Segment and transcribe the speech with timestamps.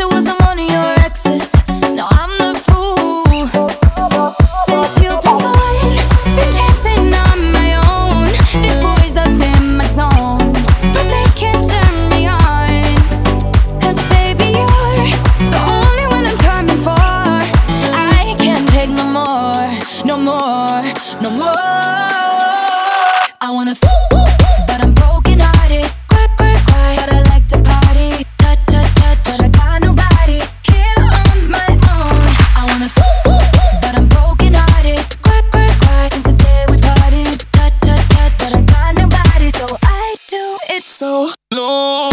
[0.00, 0.89] wish wasn't one of your
[41.52, 42.10] No.